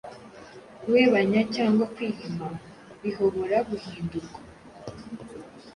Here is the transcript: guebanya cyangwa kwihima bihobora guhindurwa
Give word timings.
guebanya 0.85 1.41
cyangwa 1.55 1.83
kwihima 1.93 2.47
bihobora 3.01 3.57
guhindurwa 3.69 4.39